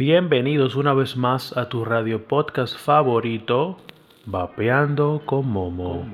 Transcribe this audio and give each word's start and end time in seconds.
Bienvenidos 0.00 0.76
una 0.76 0.94
vez 0.94 1.14
más 1.14 1.54
a 1.58 1.68
tu 1.68 1.84
radio 1.84 2.26
podcast 2.26 2.74
favorito, 2.74 3.76
Vapeando 4.24 5.20
con 5.26 5.46
Momo. 5.46 6.08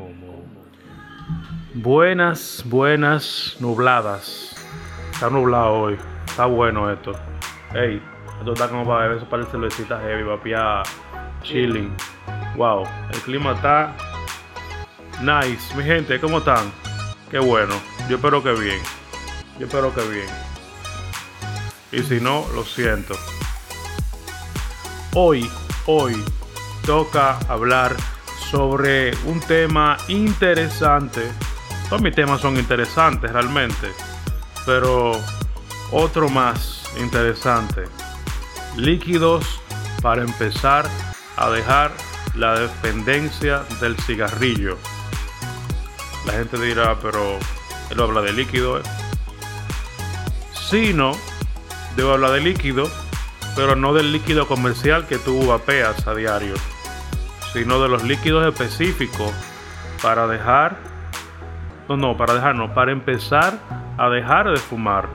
Buenas, 1.73 2.65
buenas 2.67 3.57
nubladas. 3.61 4.57
Está 5.13 5.31
nublado 5.31 5.73
hoy. 5.73 5.97
Está 6.27 6.47
bueno 6.47 6.91
esto. 6.91 7.13
Ey, 7.77 8.03
esto 8.41 8.55
está 8.55 8.69
como 8.69 8.85
para 8.85 9.21
para 9.21 9.43
el 9.43 9.49
cervecita 9.51 10.01
heavy, 10.01 10.25
vapear, 10.25 10.83
chilling. 11.43 11.95
Wow, 12.57 12.83
el 13.13 13.21
clima 13.21 13.53
está 13.53 13.97
nice. 15.21 15.77
Mi 15.77 15.85
gente, 15.85 16.19
¿cómo 16.19 16.39
están? 16.39 16.73
Qué 17.31 17.39
bueno. 17.39 17.75
Yo 18.11 18.17
espero 18.17 18.43
que 18.43 18.51
bien. 18.51 18.81
Yo 19.61 19.67
espero 19.67 19.95
que 19.95 20.03
bien. 20.09 20.29
Y 21.93 22.03
si 22.03 22.21
no, 22.21 22.45
lo 22.53 22.65
siento. 22.65 23.15
Hoy, 25.19 25.51
hoy 25.87 26.23
toca 26.85 27.39
hablar 27.49 27.97
sobre 28.51 29.17
un 29.25 29.41
tema 29.41 29.97
interesante. 30.09 31.23
Todos 31.89 32.03
mis 32.03 32.15
temas 32.15 32.43
son 32.43 32.59
interesantes 32.59 33.33
realmente, 33.33 33.93
pero 34.67 35.13
otro 35.91 36.29
más 36.29 36.85
interesante. 37.01 37.85
Líquidos 38.77 39.59
para 40.03 40.21
empezar 40.21 40.87
a 41.39 41.49
dejar 41.49 41.93
la 42.35 42.59
dependencia 42.59 43.61
del 43.81 43.97
cigarrillo. 43.97 44.77
La 46.27 46.35
gente 46.35 46.61
dirá, 46.61 46.99
pero 47.01 47.39
él 47.89 48.03
habla 48.03 48.21
de 48.21 48.35
líquido. 48.35 48.81
¿eh? 48.81 48.83
Si 50.69 50.93
no, 50.93 51.13
debo 51.97 52.13
hablar 52.13 52.33
de 52.33 52.41
líquido 52.43 53.06
pero 53.57 53.75
no 53.75 53.95
del 53.95 54.13
líquido 54.13 54.47
comercial 54.47 55.07
que 55.07 55.19
tú 55.19 55.47
vapeas 55.47 56.07
a 56.07 56.15
diario, 56.15 56.55
sino 57.55 57.81
de 57.81 57.89
los 57.89 58.05
líquidos 58.05 58.47
específicos 58.47 59.33
para 60.03 60.27
dejar, 60.27 60.77
no, 61.89 61.97
no, 61.97 62.17
para 62.19 62.35
dejar, 62.35 62.55
no, 62.55 62.75
para 62.75 62.93
empezar 62.93 63.59
a 63.97 64.11
dejar 64.11 64.51
de 64.51 64.59
fumar, 64.59 65.09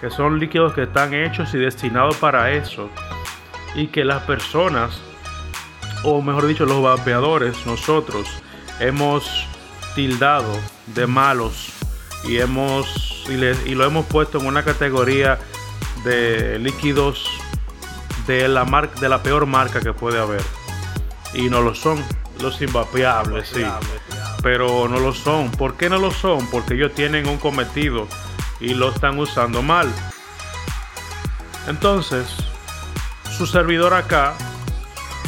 que 0.00 0.08
son 0.10 0.40
líquidos 0.40 0.72
que 0.72 0.84
están 0.84 1.12
hechos 1.12 1.52
y 1.52 1.58
destinados 1.58 2.16
para 2.16 2.52
eso, 2.52 2.88
y 3.74 3.88
que 3.88 4.02
las 4.02 4.22
personas, 4.22 5.02
o 6.04 6.22
mejor 6.22 6.46
dicho, 6.46 6.64
los 6.64 6.82
vapeadores, 6.82 7.66
nosotros, 7.66 8.26
hemos 8.80 9.46
tildado 9.94 10.58
de 10.86 11.06
malos 11.06 11.74
y 12.24 12.38
hemos 12.38 13.26
y, 13.28 13.34
y 13.70 13.74
lo 13.74 13.84
hemos 13.84 14.06
puesto 14.06 14.38
en 14.38 14.46
una 14.46 14.62
categoría 14.62 15.38
de 16.04 16.58
líquidos 16.58 17.28
de 18.28 18.46
la, 18.46 18.64
marca, 18.66 19.00
de 19.00 19.08
la 19.08 19.22
peor 19.22 19.46
marca 19.46 19.80
que 19.80 19.92
puede 19.92 20.20
haber. 20.20 20.42
Y 21.34 21.48
no 21.48 21.62
lo 21.62 21.74
son. 21.74 22.04
Los 22.40 22.60
invapeables, 22.60 23.48
sí. 23.48 23.64
Pero 24.42 24.86
no 24.86 25.00
lo 25.00 25.12
son. 25.12 25.50
¿Por 25.50 25.76
qué 25.76 25.88
no 25.88 25.98
lo 25.98 26.12
son? 26.12 26.46
Porque 26.48 26.74
ellos 26.74 26.94
tienen 26.94 27.26
un 27.26 27.38
cometido 27.38 28.06
y 28.60 28.74
lo 28.74 28.90
están 28.90 29.18
usando 29.18 29.62
mal. 29.62 29.90
Entonces, 31.66 32.28
su 33.36 33.46
servidor 33.46 33.94
acá, 33.94 34.34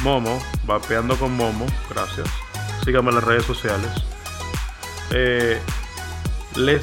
Momo, 0.02 0.40
vapeando 0.64 1.16
con 1.16 1.34
Momo, 1.36 1.66
gracias. 1.88 2.28
Síganme 2.84 3.08
en 3.08 3.16
las 3.16 3.24
redes 3.24 3.44
sociales. 3.44 3.90
Eh, 5.10 5.60
les, 6.54 6.82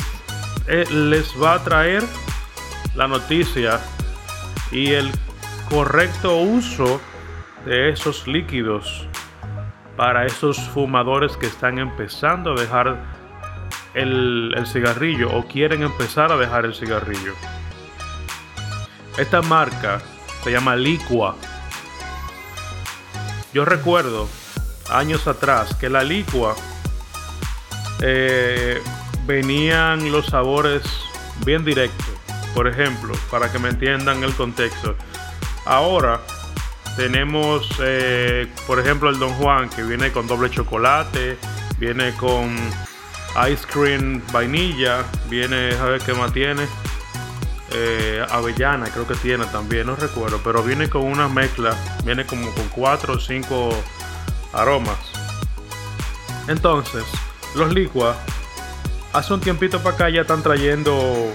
eh, 0.67 0.85
les 0.89 1.31
va 1.41 1.53
a 1.53 1.63
traer 1.63 2.03
la 2.95 3.07
noticia 3.07 3.79
y 4.71 4.91
el 4.91 5.11
correcto 5.69 6.37
uso 6.37 7.01
de 7.65 7.89
esos 7.89 8.27
líquidos 8.27 9.07
para 9.95 10.25
esos 10.25 10.57
fumadores 10.69 11.35
que 11.35 11.47
están 11.47 11.79
empezando 11.79 12.51
a 12.51 12.55
dejar 12.55 12.97
el, 13.93 14.53
cigarrillo 14.65 15.35
o 15.35 15.45
quieren 15.45 15.83
empezar 15.83 16.31
a 16.31 16.37
dejar 16.37 16.65
el 16.65 16.75
cigarrillo. 16.75 17.33
Esta 19.17 19.41
marca 19.41 19.99
se 20.43 20.51
llama 20.51 20.75
Liqua. 20.75 21.35
Yo 23.53 23.65
recuerdo 23.65 24.29
años 24.91 25.27
atrás 25.27 25.75
que 25.75 25.89
la 25.89 26.03
Liqua 26.03 26.55
eh, 28.01 28.79
venían 29.25 30.11
los 30.11 30.27
sabores 30.27 30.83
bien 31.45 31.65
directos. 31.65 32.05
Por 32.53 32.67
ejemplo, 32.67 33.13
para 33.31 33.51
que 33.51 33.59
me 33.59 33.69
entiendan 33.69 34.23
el 34.23 34.33
contexto, 34.33 34.95
Ahora 35.67 36.21
tenemos, 36.95 37.69
eh, 37.81 38.47
por 38.65 38.79
ejemplo, 38.79 39.09
el 39.09 39.19
Don 39.19 39.33
Juan 39.33 39.69
que 39.69 39.83
viene 39.83 40.13
con 40.13 40.25
doble 40.25 40.49
chocolate, 40.49 41.37
viene 41.77 42.13
con 42.15 42.55
ice 43.51 43.67
cream 43.67 44.21
vainilla, 44.31 45.03
viene, 45.29 45.73
a 45.75 45.85
ver 45.85 46.01
qué 46.01 46.13
más 46.13 46.31
tiene. 46.31 46.65
Eh, 47.71 48.25
avellana 48.31 48.89
creo 48.89 49.05
que 49.05 49.15
tiene 49.15 49.45
también, 49.47 49.87
no 49.87 49.97
recuerdo, 49.97 50.39
pero 50.41 50.63
viene 50.63 50.89
con 50.89 51.03
una 51.03 51.27
mezcla, 51.27 51.75
viene 52.05 52.25
como 52.25 52.49
con 52.53 52.69
cuatro 52.69 53.15
o 53.15 53.19
cinco 53.19 53.69
aromas. 54.53 54.97
Entonces, 56.47 57.03
los 57.55 57.73
licuas, 57.73 58.15
hace 59.11 59.33
un 59.33 59.41
tiempito 59.41 59.83
para 59.83 59.95
acá 59.95 60.09
ya 60.09 60.21
están 60.21 60.41
trayendo 60.41 61.33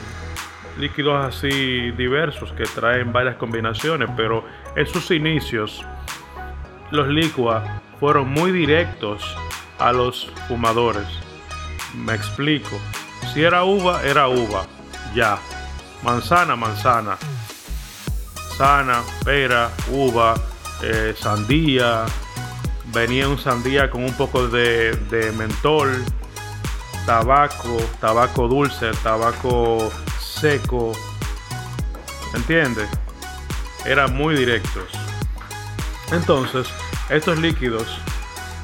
líquidos 0.79 1.25
así 1.25 1.91
diversos 1.93 2.53
que 2.53 2.65
traen 2.65 3.13
varias 3.13 3.37
combinaciones, 3.37 4.09
pero 4.17 4.45
en 4.77 4.87
sus 4.87 5.11
inicios 5.11 5.85
los 6.91 7.09
licuas 7.09 7.63
fueron 7.99 8.31
muy 8.31 8.53
directos 8.53 9.37
a 9.79 9.93
los 9.93 10.31
fumadores. 10.49 11.07
Me 11.95 12.15
explico. 12.15 12.79
Si 13.33 13.43
era 13.43 13.65
uva, 13.65 14.03
era 14.03 14.29
uva. 14.29 14.67
Ya. 15.15 15.39
Manzana, 16.03 16.57
manzana. 16.57 17.17
Sana, 18.57 19.03
pera, 19.25 19.71
uva, 19.91 20.35
eh, 20.83 21.15
sandía. 21.17 22.05
Venía 22.93 23.29
un 23.29 23.39
sandía 23.39 23.91
con 23.91 24.05
un 24.05 24.13
poco 24.15 24.49
de 24.49 25.33
mentol. 25.37 26.05
Tabaco, 27.07 27.79
tabaco 28.01 28.49
dulce, 28.49 28.91
tabaco 29.03 29.91
seco. 30.43 30.93
¿Entiendes? 32.35 32.89
Eran 33.87 34.17
muy 34.17 34.35
directos. 34.35 34.91
Entonces, 36.11 36.67
estos 37.11 37.39
líquidos 37.39 37.87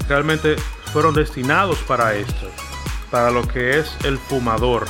realmente 0.09 0.56
fueron 0.93 1.15
destinados 1.15 1.78
para 1.84 2.15
esto, 2.15 2.50
para 3.12 3.31
lo 3.31 3.47
que 3.47 3.78
es 3.78 3.97
el 4.03 4.19
fumador. 4.19 4.87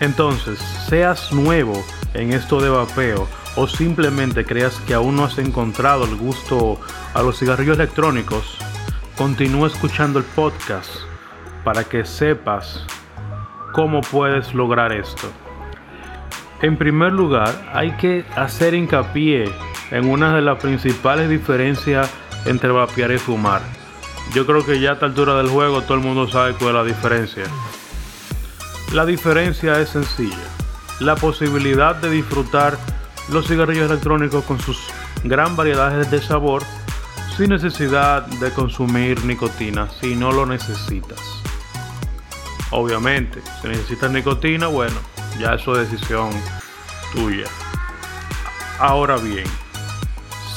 Entonces, 0.00 0.58
seas 0.86 1.32
nuevo 1.32 1.82
en 2.12 2.34
esto 2.34 2.60
de 2.60 2.68
vapeo 2.68 3.26
o 3.56 3.66
simplemente 3.66 4.44
creas 4.44 4.74
que 4.86 4.92
aún 4.92 5.16
no 5.16 5.24
has 5.24 5.38
encontrado 5.38 6.04
el 6.04 6.16
gusto 6.16 6.78
a 7.14 7.22
los 7.22 7.38
cigarrillos 7.38 7.78
electrónicos, 7.78 8.58
continúa 9.16 9.68
escuchando 9.68 10.18
el 10.18 10.26
podcast 10.26 10.90
para 11.64 11.84
que 11.84 12.04
sepas 12.04 12.84
cómo 13.72 14.02
puedes 14.02 14.52
lograr 14.52 14.92
esto. 14.92 15.30
En 16.62 16.76
primer 16.76 17.12
lugar, 17.12 17.70
hay 17.72 17.92
que 17.92 18.24
hacer 18.36 18.74
hincapié 18.74 19.50
en 19.90 20.10
una 20.10 20.34
de 20.34 20.42
las 20.42 20.58
principales 20.60 21.30
diferencias 21.30 22.10
entre 22.44 22.70
vapear 22.70 23.12
y 23.12 23.18
fumar. 23.18 23.62
Yo 24.34 24.44
creo 24.44 24.64
que 24.66 24.78
ya 24.78 24.90
a 24.90 24.92
esta 24.94 25.06
altura 25.06 25.36
del 25.36 25.48
juego 25.48 25.80
todo 25.82 25.94
el 25.94 26.04
mundo 26.04 26.28
sabe 26.28 26.52
cuál 26.52 26.70
es 26.70 26.74
la 26.74 26.84
diferencia. 26.84 27.44
La 28.92 29.06
diferencia 29.06 29.80
es 29.80 29.88
sencilla. 29.88 30.36
La 31.00 31.16
posibilidad 31.16 31.96
de 31.96 32.10
disfrutar 32.10 32.76
los 33.32 33.48
cigarrillos 33.48 33.90
electrónicos 33.90 34.44
con 34.44 34.60
sus 34.60 34.78
gran 35.24 35.56
variedades 35.56 36.10
de 36.10 36.20
sabor 36.20 36.62
sin 37.36 37.50
necesidad 37.50 38.26
de 38.26 38.50
consumir 38.50 39.24
nicotina 39.24 39.88
si 39.88 40.14
no 40.14 40.30
lo 40.30 40.44
necesitas. 40.44 41.20
Obviamente, 42.70 43.40
si 43.62 43.68
necesitas 43.68 44.10
nicotina, 44.10 44.66
bueno, 44.66 44.96
ya 45.38 45.54
eso 45.54 45.80
es 45.80 45.90
decisión 45.90 46.30
tuya. 47.12 47.46
Ahora 48.78 49.16
bien, 49.16 49.46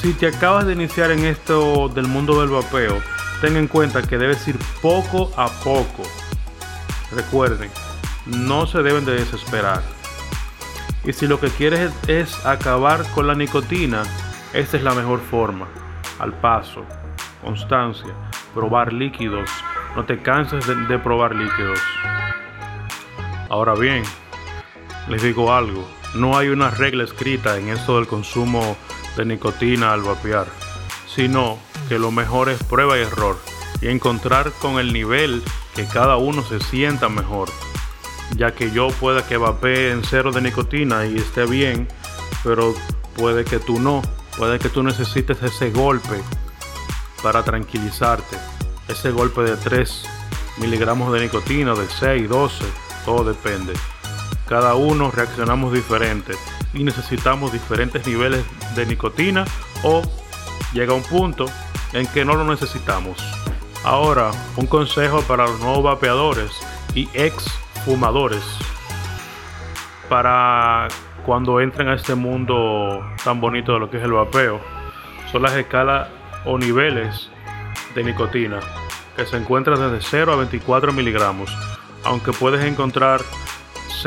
si 0.00 0.12
te 0.12 0.26
acabas 0.26 0.66
de 0.66 0.72
iniciar 0.72 1.10
en 1.10 1.24
esto 1.24 1.88
del 1.88 2.06
mundo 2.06 2.40
del 2.40 2.50
vapeo, 2.50 3.00
ten 3.40 3.56
en 3.56 3.68
cuenta 3.68 4.02
que 4.02 4.18
debes 4.18 4.46
ir 4.48 4.58
poco 4.80 5.30
a 5.36 5.48
poco. 5.48 6.02
Recuerden, 7.12 7.70
no 8.26 8.66
se 8.66 8.82
deben 8.82 9.04
de 9.04 9.14
desesperar. 9.14 9.82
Y 11.04 11.12
si 11.12 11.26
lo 11.26 11.38
que 11.38 11.48
quieres 11.48 11.92
es 12.08 12.44
acabar 12.46 13.04
con 13.14 13.26
la 13.26 13.34
nicotina, 13.34 14.02
esta 14.54 14.76
es 14.76 14.82
la 14.82 14.94
mejor 14.94 15.20
forma. 15.20 15.68
Al 16.18 16.32
paso, 16.32 16.84
constancia, 17.42 18.14
probar 18.54 18.92
líquidos. 18.92 19.50
No 19.96 20.04
te 20.04 20.20
canses 20.22 20.66
de, 20.66 20.74
de 20.74 20.98
probar 20.98 21.34
líquidos. 21.34 21.78
Ahora 23.50 23.74
bien, 23.74 24.02
les 25.08 25.22
digo 25.22 25.52
algo, 25.52 25.86
no 26.14 26.38
hay 26.38 26.48
una 26.48 26.70
regla 26.70 27.04
escrita 27.04 27.58
en 27.58 27.68
esto 27.68 27.96
del 27.96 28.06
consumo 28.06 28.76
de 29.16 29.24
nicotina 29.24 29.92
al 29.92 30.02
vapear, 30.02 30.46
sino 31.06 31.58
que 31.88 31.98
lo 31.98 32.10
mejor 32.10 32.48
es 32.48 32.62
prueba 32.62 32.96
y 32.98 33.02
error 33.02 33.36
y 33.80 33.88
encontrar 33.88 34.52
con 34.52 34.78
el 34.78 34.92
nivel 34.92 35.42
que 35.74 35.86
cada 35.86 36.16
uno 36.16 36.42
se 36.42 36.60
sienta 36.60 37.08
mejor, 37.08 37.48
ya 38.36 38.54
que 38.54 38.70
yo 38.70 38.88
pueda 38.88 39.26
que 39.26 39.36
vapee 39.36 39.90
en 39.90 40.04
cero 40.04 40.30
de 40.32 40.40
nicotina 40.40 41.06
y 41.06 41.16
esté 41.16 41.46
bien, 41.46 41.88
pero 42.42 42.74
puede 43.16 43.44
que 43.44 43.58
tú 43.58 43.80
no, 43.80 44.02
puede 44.38 44.58
que 44.58 44.68
tú 44.68 44.82
necesites 44.82 45.42
ese 45.42 45.70
golpe 45.70 46.20
para 47.22 47.42
tranquilizarte, 47.42 48.36
ese 48.88 49.10
golpe 49.10 49.42
de 49.42 49.56
3 49.56 50.04
miligramos 50.58 51.12
de 51.12 51.20
nicotina, 51.20 51.74
de 51.74 51.88
6, 51.88 52.28
12, 52.28 52.64
todo 53.04 53.24
depende. 53.24 53.72
Cada 54.48 54.74
uno 54.74 55.10
reaccionamos 55.10 55.72
diferente 55.72 56.34
y 56.74 56.84
necesitamos 56.84 57.52
diferentes 57.52 58.06
niveles 58.06 58.44
de 58.74 58.86
nicotina 58.86 59.44
o 59.82 60.02
llega 60.72 60.92
un 60.92 61.02
punto 61.02 61.46
en 61.92 62.06
que 62.06 62.24
no 62.24 62.34
lo 62.34 62.44
necesitamos. 62.44 63.18
Ahora, 63.84 64.30
un 64.56 64.66
consejo 64.66 65.22
para 65.22 65.46
los 65.46 65.60
nuevos 65.60 65.84
vapeadores 65.84 66.50
y 66.94 67.08
ex 67.14 67.44
fumadores 67.84 68.42
para 70.08 70.88
cuando 71.24 71.60
entren 71.60 71.88
a 71.88 71.94
este 71.94 72.14
mundo 72.14 73.04
tan 73.24 73.40
bonito 73.40 73.72
de 73.72 73.78
lo 73.80 73.90
que 73.90 73.96
es 73.96 74.02
el 74.02 74.12
vapeo 74.12 74.60
son 75.32 75.42
las 75.42 75.52
escalas 75.54 76.08
o 76.44 76.58
niveles 76.58 77.30
de 77.94 78.04
nicotina 78.04 78.60
que 79.16 79.26
se 79.26 79.36
encuentran 79.36 79.78
desde 79.78 80.06
0 80.06 80.32
a 80.32 80.36
24 80.36 80.92
miligramos 80.92 81.50
aunque 82.04 82.32
puedes 82.32 82.64
encontrar 82.64 83.22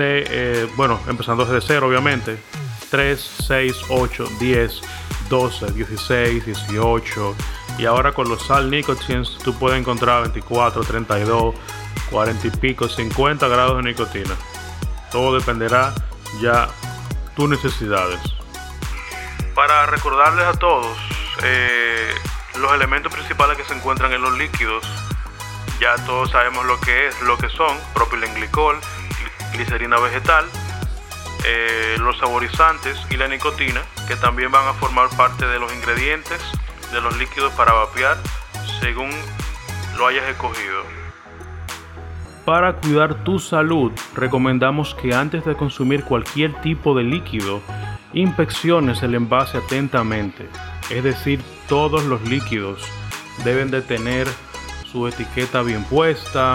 eh, 0.04 0.68
bueno 0.76 1.00
empezando 1.08 1.46
desde 1.46 1.66
0 1.66 1.88
obviamente 1.88 2.38
3, 2.90 3.20
6, 3.48 3.76
8, 3.90 4.26
10, 4.40 4.82
12, 5.30 5.72
16, 5.74 6.46
18 6.46 7.36
y 7.78 7.86
ahora 7.86 8.12
con 8.14 8.28
los 8.30 8.46
sal 8.46 8.70
nicotines 8.72 9.38
tú 9.44 9.58
puedes 9.58 9.80
encontrar 9.80 10.24
24, 10.24 10.84
32, 10.84 11.56
40 12.10 12.48
y 12.48 12.52
pico, 12.52 12.88
50 12.88 13.48
grados 13.48 13.78
de 13.78 13.84
nicotina. 13.84 14.36
Todo 15.12 15.38
dependerá 15.38 15.94
ya 16.42 16.70
tus 17.36 17.50
necesidades. 17.50 18.20
Para 19.54 19.86
recordarles 19.88 20.46
a 20.46 20.54
todos 20.54 20.98
eh, 21.44 22.14
los 22.60 22.74
elementos 22.74 23.14
principales 23.14 23.58
que 23.58 23.64
se 23.64 23.74
encuentran 23.74 24.14
en 24.14 24.22
los 24.22 24.38
líquidos, 24.38 24.86
ya 25.80 25.96
todos 26.06 26.32
sabemos 26.32 26.66
lo 26.66 26.80
que 26.80 27.08
es, 27.08 27.22
lo 27.22 27.38
que 27.38 27.50
son 27.50 27.78
propilenglicol, 27.94 28.80
glicerina 29.54 30.00
vegetal, 30.00 30.46
eh, 31.46 31.96
los 32.00 32.18
saborizantes 32.18 32.98
y 33.10 33.18
la 33.18 33.28
nicotina, 33.28 33.82
que 34.08 34.16
también 34.16 34.52
van 34.52 34.68
a 34.68 34.74
formar 34.74 35.10
parte 35.16 35.46
de 35.46 35.60
los 35.60 35.74
ingredientes 35.74 36.42
de 36.92 37.02
los 37.02 37.18
líquidos 37.18 37.52
para 37.54 37.74
vapear 37.74 38.18
según 38.80 39.10
lo 39.98 40.08
hayas 40.08 40.28
escogido. 40.30 40.84
Para 42.46 42.78
cuidar 42.78 43.26
tu 43.26 43.40
salud, 43.40 43.92
recomendamos 44.16 44.96
que 44.96 45.14
antes 45.14 45.44
de 45.44 45.56
consumir 45.56 46.06
cualquier 46.06 46.54
tipo 46.62 46.96
de 46.96 47.04
líquido, 47.04 47.62
inspecciones 48.14 49.04
el 49.04 49.16
envase 49.16 49.58
atentamente. 49.58 50.48
Es 50.90 51.04
decir, 51.04 51.42
todos 51.68 52.06
los 52.06 52.22
líquidos 52.22 52.82
deben 53.44 53.70
de 53.70 53.82
tener 53.82 54.28
su 54.90 55.08
etiqueta 55.08 55.62
bien 55.62 55.84
puesta, 55.84 56.54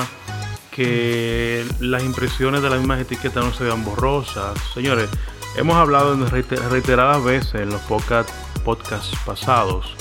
que 0.73 1.65
las 1.79 2.03
impresiones 2.03 2.63
de 2.63 2.71
las 2.71 2.79
mismas 2.81 3.01
etiquetas 3.01 3.45
no 3.45 3.53
se 3.53 3.63
vean 3.63 3.85
borrosas. 3.85 4.59
Señores, 4.75 5.09
hemos 5.57 5.77
hablado 5.77 6.17
reiteradas 6.27 7.23
veces 7.23 7.55
en 7.55 7.71
los 7.71 7.81
podcasts 7.83 9.15
pasados 9.25 9.95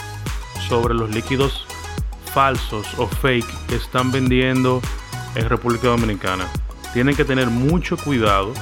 sobre 0.68 0.94
los 0.94 1.14
líquidos 1.14 1.68
falsos 2.34 2.88
o 2.98 3.08
fake 3.08 3.68
que 3.68 3.76
están 3.76 4.12
vendiendo 4.12 4.82
en 5.36 5.50
República 5.50 5.90
Dominicana. 5.90 6.48
Tienen 6.94 7.16
que 7.16 7.26
tener 7.26 7.48
mucho 7.48 7.98
cuidado 7.98 8.54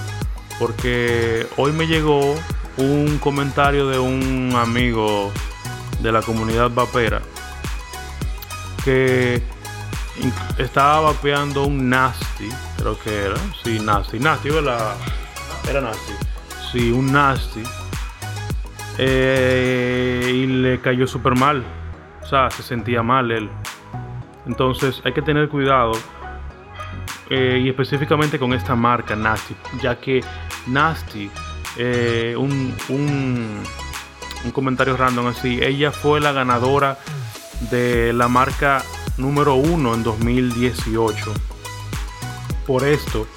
porque 0.58 1.48
hoy 1.56 1.72
me 1.72 1.88
llegó 1.88 2.36
un 2.78 3.20
comentario 3.20 3.88
de 3.88 4.00
un 4.00 4.54
amigo 4.56 5.32
de 6.02 6.12
la 6.12 6.22
comunidad 6.22 6.72
vapera 6.72 7.22
que 8.84 9.42
estaba 10.58 11.12
vapeando 11.12 11.66
un 11.66 11.90
Nasty, 11.90 12.50
creo 12.78 13.00
que 13.00 13.26
era, 13.26 13.36
sí, 13.64 13.80
Nasty, 13.80 14.20
Nasty, 14.20 14.50
¿verdad? 14.50 14.96
Era 15.70 15.82
Nasty, 15.82 16.14
sí, 16.72 16.92
un 16.92 17.12
Nasty, 17.12 17.64
eh, 18.98 20.32
y 20.34 20.46
le 20.48 20.82
cayó 20.82 21.08
súper 21.08 21.36
mal, 21.36 21.64
o 22.22 22.26
sea, 22.26 22.50
se 22.52 22.64
sentía 22.64 23.02
mal 23.02 23.32
él. 23.32 23.50
Entonces 24.46 25.02
hay 25.06 25.14
que 25.14 25.22
tener 25.22 25.48
cuidado, 25.48 25.94
eh, 27.30 27.62
y 27.64 27.70
específicamente 27.70 28.40
con 28.40 28.54
esta 28.54 28.76
marca 28.76 29.16
Nasty, 29.16 29.56
ya 29.82 29.96
que 30.00 30.24
Nasty, 30.68 31.30
eh, 31.78 32.36
un, 32.38 32.76
un, 32.90 33.64
un 34.44 34.52
comentario 34.52 34.98
random 34.98 35.28
así, 35.28 35.60
ella 35.62 35.92
fue 35.92 36.20
la 36.20 36.32
ganadora 36.32 36.98
de 37.70 38.14
la 38.14 38.28
marca 38.28 38.84
número 39.18 39.56
uno 39.56 39.94
en 39.94 40.04
2018. 40.04 41.34
Por 42.66 42.86
esto, 42.86 43.28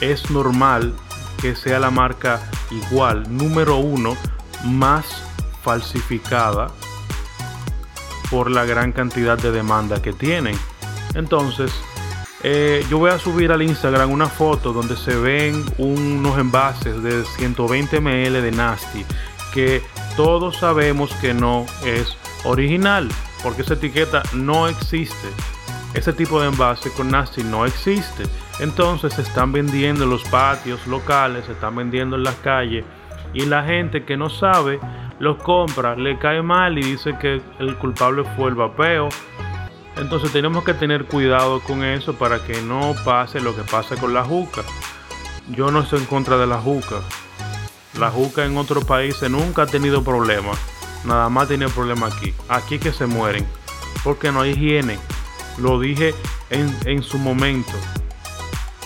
es 0.00 0.30
normal 0.30 0.94
que 1.40 1.54
sea 1.54 1.78
la 1.78 1.90
marca 1.90 2.40
igual, 2.70 3.24
número 3.36 3.76
uno, 3.76 4.16
más 4.64 5.06
falsificada 5.62 6.68
por 8.30 8.50
la 8.50 8.64
gran 8.64 8.92
cantidad 8.92 9.38
de 9.38 9.52
demanda 9.52 10.00
que 10.00 10.12
tienen. 10.12 10.56
Entonces, 11.14 11.72
eh, 12.42 12.84
yo 12.90 12.98
voy 12.98 13.10
a 13.10 13.18
subir 13.18 13.52
al 13.52 13.62
Instagram 13.62 14.10
una 14.10 14.26
foto 14.26 14.72
donde 14.72 14.96
se 14.96 15.14
ven 15.14 15.64
unos 15.78 16.38
envases 16.38 17.02
de 17.02 17.24
120 17.24 18.00
ml 18.00 18.42
de 18.42 18.50
Nasty 18.50 19.04
que 19.52 19.82
todos 20.16 20.56
sabemos 20.56 21.12
que 21.20 21.34
no 21.34 21.66
es 21.84 22.16
original 22.44 23.08
porque 23.42 23.62
esa 23.62 23.74
etiqueta 23.74 24.22
no 24.34 24.68
existe. 24.68 25.28
Ese 25.94 26.12
tipo 26.12 26.40
de 26.40 26.48
envase 26.48 26.90
con 26.92 27.10
Nasty 27.10 27.42
no 27.42 27.66
existe. 27.66 28.24
Entonces 28.60 29.12
se 29.12 29.22
están 29.22 29.52
vendiendo 29.52 30.04
en 30.04 30.10
los 30.10 30.24
patios 30.24 30.86
locales, 30.86 31.46
se 31.46 31.52
están 31.52 31.76
vendiendo 31.76 32.16
en 32.16 32.22
las 32.22 32.36
calles 32.36 32.84
y 33.34 33.44
la 33.46 33.64
gente 33.64 34.04
que 34.04 34.16
no 34.16 34.28
sabe 34.30 34.78
los 35.18 35.42
compra, 35.42 35.94
le 35.94 36.18
cae 36.18 36.42
mal 36.42 36.78
y 36.78 36.82
dice 36.82 37.16
que 37.18 37.40
el 37.58 37.76
culpable 37.76 38.24
fue 38.36 38.50
el 38.50 38.54
vapeo. 38.54 39.08
Entonces 39.96 40.32
tenemos 40.32 40.64
que 40.64 40.74
tener 40.74 41.04
cuidado 41.04 41.60
con 41.60 41.84
eso 41.84 42.14
para 42.14 42.38
que 42.44 42.60
no 42.62 42.94
pase 43.04 43.40
lo 43.40 43.54
que 43.54 43.62
pasa 43.62 43.96
con 43.96 44.14
la 44.14 44.24
juca. 44.24 44.62
Yo 45.48 45.70
no 45.70 45.80
estoy 45.80 46.00
en 46.00 46.06
contra 46.06 46.38
de 46.38 46.46
la 46.46 46.58
juca. 46.58 46.96
La 47.98 48.10
juca 48.10 48.44
en 48.44 48.56
otros 48.56 48.84
países 48.84 49.30
nunca 49.30 49.62
ha 49.62 49.66
tenido 49.66 50.02
problemas 50.02 50.58
nada 51.04 51.28
más 51.28 51.48
tiene 51.48 51.68
problema 51.68 52.06
aquí. 52.06 52.34
Aquí 52.48 52.78
que 52.78 52.92
se 52.92 53.06
mueren. 53.06 53.46
Porque 54.04 54.32
no 54.32 54.40
hay 54.40 54.50
higiene. 54.50 54.98
Lo 55.58 55.78
dije 55.78 56.14
en, 56.50 57.02
su 57.02 57.18
momento. 57.18 57.72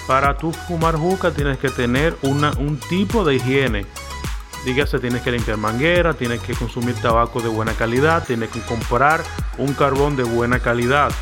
Para 0.07 0.37
tú 0.37 0.53
fumar 0.53 0.97
juca 0.97 1.33
tienes 1.33 1.59
que 1.59 1.71
tener 1.71 2.17
una, 2.23 2.53
un 2.59 2.79
tipo 2.79 3.25
de 3.25 3.37
higiene. 3.37 3.87
Dígase, 4.65 4.99
tienes 4.99 5.23
que 5.23 5.31
limpiar 5.31 5.59
manguera, 5.59 6.15
tienes 6.15 6.41
que 6.41 6.55
consumir 6.55 6.95
tabaco 6.97 7.41
de 7.41 7.49
buena 7.49 7.73
calidad, 7.75 8.25
tienes 8.25 8.51
que 8.51 8.61
comprar 8.61 9.23
un 9.59 9.75
carbón 9.75 10.17
de 10.17 10.25
buena 10.25 10.59
calidad. 10.59 11.13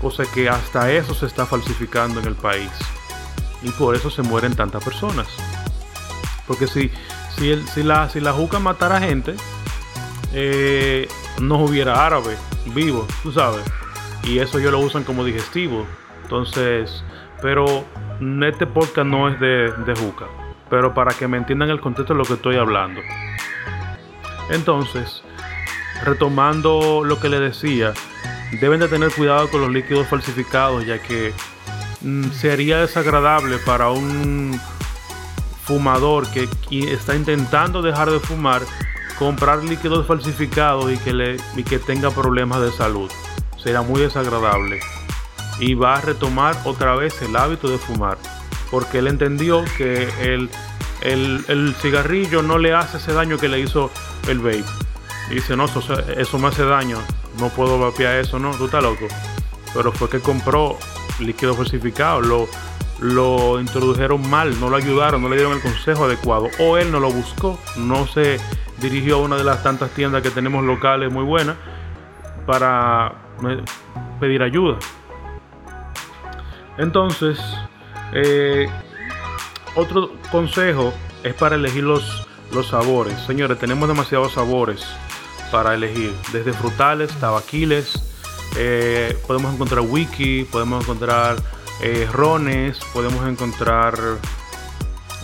Cosa 0.00 0.24
que 0.26 0.48
hasta 0.48 0.90
eso 0.92 1.14
se 1.14 1.26
está 1.26 1.46
falsificando 1.46 2.20
en 2.20 2.26
el 2.26 2.34
país. 2.34 2.70
Y 3.62 3.70
por 3.70 3.96
eso 3.96 4.10
se 4.10 4.22
mueren 4.22 4.54
tantas 4.54 4.84
personas. 4.84 5.26
Porque 6.46 6.66
si, 6.66 6.90
si, 7.36 7.60
si, 7.74 7.82
la, 7.82 8.08
si 8.08 8.20
la 8.20 8.32
juca 8.32 8.58
matara 8.58 9.00
gente, 9.00 9.34
eh, 10.34 11.08
no 11.40 11.58
hubiera 11.58 12.04
árabe 12.04 12.36
vivo, 12.66 13.06
tú 13.22 13.32
sabes. 13.32 13.64
Y 14.24 14.38
eso 14.38 14.58
ellos 14.58 14.72
lo 14.72 14.80
usan 14.80 15.04
como 15.04 15.24
digestivo. 15.24 15.86
Entonces, 16.22 17.04
pero 17.40 17.84
este 18.46 18.66
podcast 18.66 19.06
no 19.06 19.28
es 19.28 19.38
de, 19.38 19.72
de 19.86 19.94
juca. 19.94 20.26
Pero 20.68 20.92
para 20.92 21.12
que 21.14 21.28
me 21.28 21.36
entiendan 21.36 21.70
el 21.70 21.80
contexto 21.80 22.14
de 22.14 22.18
lo 22.18 22.24
que 22.24 22.34
estoy 22.34 22.56
hablando. 22.56 23.00
Entonces, 24.50 25.22
retomando 26.02 27.02
lo 27.04 27.20
que 27.20 27.28
le 27.28 27.38
decía, 27.38 27.92
deben 28.60 28.80
de 28.80 28.88
tener 28.88 29.12
cuidado 29.12 29.48
con 29.50 29.60
los 29.60 29.70
líquidos 29.70 30.08
falsificados, 30.08 30.84
ya 30.84 30.98
que 31.00 31.32
mm, 32.02 32.30
sería 32.30 32.80
desagradable 32.80 33.58
para 33.58 33.90
un 33.90 34.58
fumador 35.64 36.30
que 36.30 36.48
está 36.70 37.14
intentando 37.14 37.80
dejar 37.80 38.10
de 38.10 38.20
fumar 38.20 38.62
comprar 39.18 39.62
líquidos 39.62 40.06
falsificados 40.06 40.92
y 40.92 40.98
que, 40.98 41.12
le, 41.12 41.36
y 41.56 41.62
que 41.62 41.78
tenga 41.78 42.10
problemas 42.10 42.60
de 42.60 42.72
salud. 42.72 43.10
Será 43.62 43.82
muy 43.82 44.00
desagradable. 44.00 44.80
Y 45.58 45.74
va 45.74 45.96
a 45.96 46.00
retomar 46.00 46.56
otra 46.64 46.96
vez 46.96 47.20
el 47.22 47.36
hábito 47.36 47.68
de 47.68 47.78
fumar. 47.78 48.18
Porque 48.70 48.98
él 48.98 49.06
entendió 49.06 49.64
que 49.76 50.08
el, 50.20 50.50
el, 51.02 51.74
cigarrillo 51.80 52.42
no 52.42 52.58
le 52.58 52.74
hace 52.74 52.96
ese 52.96 53.12
daño 53.12 53.38
que 53.38 53.48
le 53.48 53.60
hizo 53.60 53.90
el 54.26 54.38
vape. 54.38 54.64
Dice, 55.30 55.56
no, 55.56 55.66
eso, 55.66 55.80
eso 56.16 56.38
me 56.38 56.48
hace 56.48 56.64
daño, 56.64 56.98
no 57.38 57.48
puedo 57.48 57.78
vapear 57.78 58.16
eso, 58.16 58.38
no, 58.38 58.54
tú 58.56 58.66
estás 58.66 58.82
loco. 58.82 59.06
Pero 59.72 59.92
fue 59.92 60.08
que 60.08 60.20
compró 60.20 60.78
líquido 61.18 61.54
falsificado, 61.54 62.20
lo, 62.20 62.48
lo 63.00 63.60
introdujeron 63.60 64.28
mal, 64.28 64.58
no 64.60 64.68
lo 64.68 64.76
ayudaron, 64.76 65.22
no 65.22 65.28
le 65.28 65.36
dieron 65.36 65.54
el 65.54 65.62
consejo 65.62 66.04
adecuado. 66.04 66.48
O 66.58 66.76
él 66.76 66.90
no 66.90 67.00
lo 67.00 67.10
buscó, 67.10 67.58
no 67.76 68.06
se 68.06 68.38
dirigió 68.84 69.16
a 69.16 69.18
una 69.18 69.36
de 69.36 69.44
las 69.44 69.62
tantas 69.62 69.90
tiendas 69.90 70.22
que 70.22 70.30
tenemos 70.30 70.62
locales 70.64 71.10
muy 71.10 71.24
buenas 71.24 71.56
para 72.46 73.14
pedir 74.20 74.42
ayuda. 74.42 74.78
Entonces, 76.76 77.38
eh, 78.12 78.68
otro 79.74 80.12
consejo 80.30 80.92
es 81.22 81.34
para 81.34 81.56
elegir 81.56 81.84
los, 81.84 82.26
los 82.52 82.68
sabores. 82.68 83.18
Señores, 83.26 83.58
tenemos 83.58 83.88
demasiados 83.88 84.32
sabores 84.32 84.84
para 85.50 85.74
elegir, 85.74 86.12
desde 86.32 86.52
frutales, 86.52 87.12
tabaquiles, 87.20 88.02
eh, 88.56 89.16
podemos 89.26 89.54
encontrar 89.54 89.80
wiki, 89.80 90.44
podemos 90.44 90.84
encontrar 90.84 91.36
eh, 91.80 92.08
rones, 92.12 92.78
podemos 92.92 93.26
encontrar 93.26 93.94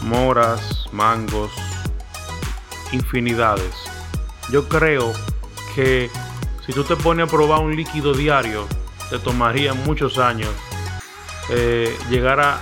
moras, 0.03 0.87
mangos, 0.93 1.51
infinidades. 2.93 3.75
Yo 4.51 4.69
creo 4.69 5.13
que 5.75 6.11
si 6.67 6.73
tú 6.73 6.85
te 6.85 6.97
pones 6.97 7.27
a 7.27 7.31
probar 7.31 7.61
un 7.61 7.75
líquido 7.75 8.15
diario, 8.15 8.67
te 9.11 9.19
tomaría 9.19 9.75
muchos 9.75 10.19
años 10.19 10.51
eh, 11.51 11.97
llegar 12.09 12.41
a, 12.41 12.61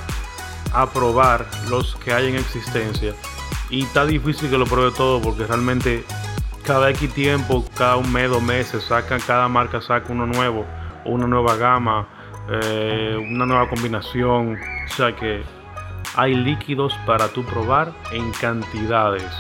probar 0.95 1.47
los 1.69 1.97
que 1.97 2.13
hay 2.13 2.29
en 2.29 2.37
existencia. 2.37 3.15
Y 3.69 3.83
está 3.83 4.07
difícil 4.07 4.49
que 4.49 4.57
lo 4.57 4.65
pruebe 4.65 4.93
todo 4.93 5.21
porque 5.21 5.47
realmente 5.47 6.05
cada 6.65 6.89
X 6.91 7.13
tiempo, 7.13 7.65
cada 7.77 7.97
un 7.97 8.11
mes, 8.13 8.31
dos 8.31 8.43
meses, 8.43 8.85
sacan, 8.85 9.21
cada 9.21 9.49
marca 9.49 9.81
saca 9.81 10.13
uno 10.13 10.27
nuevo, 10.27 10.65
una 11.05 11.27
nueva 11.27 11.57
gama, 11.57 12.09
eh, 12.51 13.17
una 13.31 13.45
nueva 13.45 13.69
combinación. 13.69 14.57
O 14.87 14.95
sea 14.95 15.15
que 15.15 15.43
hay 16.15 16.35
líquidos 16.35 16.95
para 17.07 17.29
tú 17.29 17.45
probar 17.45 17.93
en 18.13 18.31
cantidades. 18.33 19.33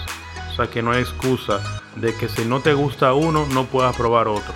Que 0.66 0.82
no 0.82 0.90
hay 0.90 1.02
excusa 1.02 1.60
de 1.94 2.14
que 2.14 2.28
si 2.28 2.44
no 2.44 2.60
te 2.60 2.74
gusta 2.74 3.14
uno, 3.14 3.46
no 3.52 3.66
puedas 3.66 3.94
probar 3.94 4.26
otro. 4.26 4.52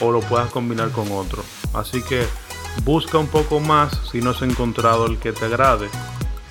O 0.00 0.10
lo 0.10 0.20
puedas 0.20 0.50
combinar 0.50 0.90
con 0.90 1.12
otro. 1.12 1.44
Así 1.74 2.02
que 2.02 2.26
busca 2.82 3.18
un 3.18 3.28
poco 3.28 3.60
más 3.60 4.00
si 4.10 4.22
no 4.22 4.30
has 4.30 4.40
encontrado 4.40 5.06
el 5.06 5.18
que 5.18 5.32
te 5.32 5.44
agrade. 5.44 5.88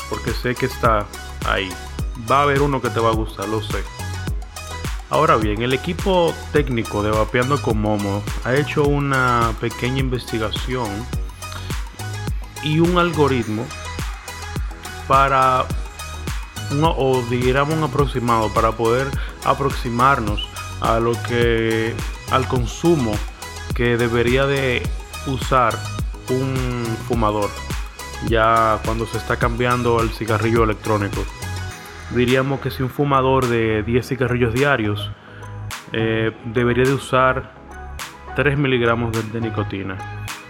Porque 0.10 0.32
sé 0.32 0.54
que 0.54 0.68
está 0.68 1.08
ahí. 1.48 1.70
Va 2.30 2.40
a 2.40 2.44
haber 2.44 2.62
uno 2.62 2.80
que 2.82 2.90
te 2.90 3.00
va 3.00 3.10
a 3.10 3.16
gustar, 3.16 3.50
lo 3.50 3.62
sé. 3.64 3.84
Ahora 5.10 5.36
bien, 5.36 5.62
el 5.62 5.74
equipo 5.74 6.34
técnico 6.54 7.04
de 7.04 7.12
Vapeando 7.12 7.62
con 7.62 7.82
Momo 7.82 8.24
ha 8.46 8.56
hecho 8.56 8.84
una 8.84 9.54
pequeña 9.60 10.00
investigación 10.00 10.88
y 12.64 12.80
un 12.80 12.98
algoritmo 12.98 13.66
para, 15.10 15.66
o 16.84 17.22
digamos 17.30 17.76
un 17.76 17.84
aproximado, 17.84 18.54
para 18.54 18.72
poder 18.72 19.08
aproximarnos 19.46 20.48
a 20.82 21.00
lo 21.00 21.14
que, 21.24 21.94
al 22.32 22.48
consumo 22.48 23.14
que 23.76 23.98
debería 23.98 24.46
de 24.46 24.82
usar 25.28 25.78
un 26.30 26.86
fumador 27.08 27.50
ya 28.28 28.80
cuando 28.86 29.06
se 29.06 29.18
está 29.18 29.38
cambiando 29.38 30.02
el 30.02 30.10
cigarrillo 30.10 30.64
electrónico 30.64 31.24
diríamos 32.16 32.60
que 32.60 32.72
si 32.72 32.84
un 32.84 32.90
fumador 32.90 33.48
de 33.48 33.84
10 33.84 34.08
cigarrillos 34.08 34.54
diarios 34.54 35.12
eh, 35.94 36.32
debería 36.46 36.86
de 36.86 36.94
usar 36.94 37.52
3 38.36 38.58
miligramos 38.58 39.12
de, 39.32 39.42
nicotina. 39.42 39.98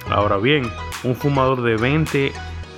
Ahora 0.10 0.38
bien, 0.38 0.70
un 1.04 1.16
fumador 1.16 1.62
de 1.62 1.78
20 1.78 2.32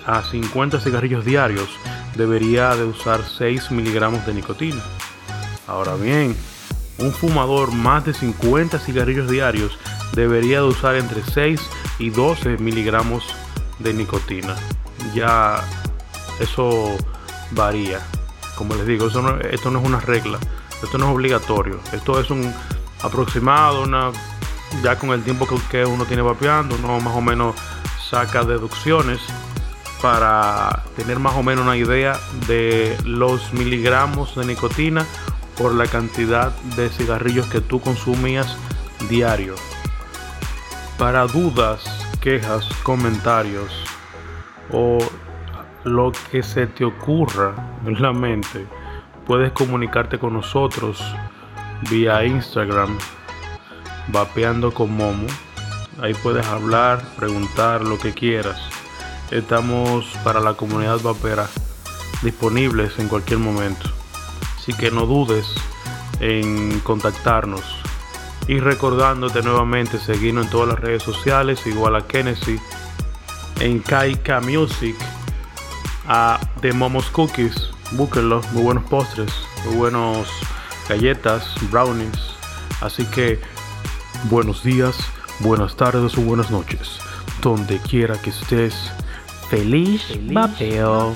a 0.05 0.21
50 0.21 0.79
cigarrillos 0.79 1.25
diarios 1.25 1.77
debería 2.15 2.75
de 2.75 2.85
usar 2.85 3.21
6 3.25 3.71
miligramos 3.71 4.25
de 4.25 4.33
nicotina. 4.33 4.81
Ahora 5.67 5.95
bien, 5.95 6.35
un 6.97 7.11
fumador 7.11 7.71
más 7.71 8.05
de 8.05 8.13
50 8.13 8.79
cigarrillos 8.79 9.29
diarios 9.29 9.77
debería 10.13 10.57
de 10.57 10.67
usar 10.67 10.95
entre 10.95 11.23
6 11.23 11.59
y 11.99 12.09
12 12.09 12.57
miligramos 12.57 13.23
de 13.79 13.93
nicotina. 13.93 14.55
Ya 15.13 15.63
eso 16.39 16.95
varía 17.51 17.99
como 18.55 18.75
les 18.75 18.85
digo, 18.85 19.07
esto 19.07 19.21
no 19.71 19.79
es 19.79 19.85
una 19.85 19.99
regla, 19.99 20.37
esto 20.81 20.97
no 20.97 21.09
es 21.09 21.15
obligatorio, 21.15 21.79
esto 21.91 22.19
es 22.19 22.29
un 22.29 22.53
aproximado, 23.01 23.83
una, 23.83 24.11
ya 24.83 24.97
con 24.97 25.09
el 25.09 25.23
tiempo 25.23 25.47
que, 25.69 25.85
uno 25.85 26.05
tiene 26.05 26.21
vapeando, 26.21 26.75
uno 26.75 26.99
más 26.99 27.15
o 27.15 27.21
menos 27.21 27.55
saca 28.09 28.43
deducciones 28.43 29.19
para 30.03 30.83
tener 30.97 31.17
más 31.17 31.33
o 31.37 31.43
menos 31.43 31.63
una 31.63 31.77
idea 31.77 32.19
de 32.45 32.97
los 33.05 33.53
miligramos 33.53 34.35
de 34.35 34.45
nicotina 34.45 35.05
por 35.57 35.73
la 35.73 35.87
cantidad 35.87 36.51
de 36.75 36.89
cigarrillos 36.89 37.47
que 37.47 37.61
tú 37.61 37.79
consumías 37.79 38.57
diario. 39.09 39.55
Para 40.97 41.25
dudas, 41.25 41.85
quejas, 42.19 42.67
comentarios 42.83 43.71
o 44.73 44.97
lo 45.85 46.11
que 46.29 46.43
se 46.43 46.67
te 46.67 46.83
ocurra 46.83 47.79
en 47.85 48.01
la 48.01 48.11
mente, 48.11 48.67
puedes 49.25 49.53
comunicarte 49.53 50.19
con 50.19 50.33
nosotros 50.33 51.01
vía 51.89 52.25
Instagram, 52.25 52.97
vapeando 54.09 54.73
con 54.73 54.93
Momo. 54.97 55.27
Ahí 56.01 56.13
puedes 56.13 56.45
hablar, 56.47 57.01
preguntar 57.15 57.85
lo 57.85 57.97
que 57.97 58.11
quieras. 58.11 58.72
Estamos 59.31 60.05
para 60.23 60.39
la 60.39 60.53
comunidad 60.53 61.01
vapera 61.01 61.49
disponibles 62.21 62.97
en 62.99 63.07
cualquier 63.07 63.39
momento. 63.39 63.89
Así 64.57 64.73
que 64.73 64.91
no 64.91 65.05
dudes 65.05 65.47
en 66.19 66.79
contactarnos. 66.81 67.63
Y 68.47 68.59
recordándote 68.59 69.41
nuevamente 69.41 69.99
seguirnos 69.99 70.45
en 70.45 70.51
todas 70.51 70.67
las 70.69 70.79
redes 70.79 71.03
sociales, 71.03 71.65
igual 71.65 71.95
a 71.95 72.07
Kennedy 72.07 72.59
en 73.59 73.79
Kaika 73.79 74.41
Music 74.41 74.95
a 76.07 76.39
The 76.61 76.73
Momos 76.73 77.09
Cookies. 77.09 77.69
Búsquenlo, 77.91 78.41
muy 78.51 78.63
buenos 78.63 78.83
postres, 78.85 79.31
muy 79.65 79.75
buenos 79.75 80.27
galletas, 80.89 81.55
brownies. 81.71 82.35
Así 82.81 83.05
que 83.05 83.39
buenos 84.29 84.63
días, 84.63 84.97
buenas 85.39 85.75
tardes 85.75 86.17
o 86.17 86.21
buenas 86.21 86.51
noches. 86.51 86.99
Donde 87.41 87.79
quiera 87.79 88.21
que 88.21 88.31
estés, 88.31 88.91
feliz, 89.53 90.17
feliz 90.31 91.15